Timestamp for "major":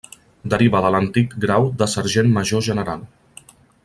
2.39-2.65